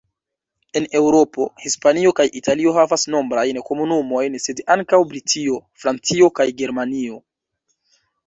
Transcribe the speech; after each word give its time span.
En 0.79 0.85
Eŭropo, 0.99 1.45
Hispanio 1.65 2.13
kaj 2.19 2.25
Italio 2.39 2.73
havas 2.77 3.03
nombrajn 3.17 3.59
komunumojn 3.69 4.39
sed 4.47 4.63
ankaŭ 4.79 5.01
Britio, 5.13 5.61
Francio 5.83 6.31
kaj 6.41 6.49
Germanio. 6.63 7.21